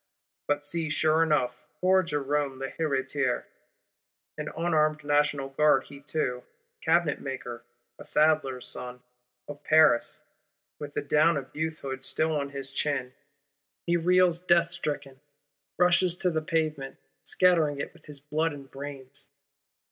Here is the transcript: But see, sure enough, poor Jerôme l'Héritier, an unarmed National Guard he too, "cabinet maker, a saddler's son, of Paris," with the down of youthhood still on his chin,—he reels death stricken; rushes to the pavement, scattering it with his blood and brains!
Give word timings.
But 0.47 0.63
see, 0.63 0.89
sure 0.89 1.21
enough, 1.21 1.61
poor 1.79 2.01
Jerôme 2.01 2.57
l'Héritier, 2.59 3.43
an 4.35 4.49
unarmed 4.57 5.03
National 5.03 5.49
Guard 5.49 5.83
he 5.83 5.99
too, 6.01 6.41
"cabinet 6.81 7.21
maker, 7.21 7.61
a 7.99 8.03
saddler's 8.03 8.67
son, 8.67 9.03
of 9.47 9.63
Paris," 9.63 10.23
with 10.79 10.95
the 10.95 11.03
down 11.03 11.37
of 11.37 11.53
youthhood 11.53 12.03
still 12.03 12.35
on 12.35 12.49
his 12.49 12.73
chin,—he 12.73 13.95
reels 13.95 14.39
death 14.39 14.71
stricken; 14.71 15.19
rushes 15.77 16.15
to 16.15 16.31
the 16.31 16.41
pavement, 16.41 16.97
scattering 17.23 17.77
it 17.77 17.93
with 17.93 18.05
his 18.07 18.19
blood 18.19 18.53
and 18.53 18.71
brains! 18.71 19.27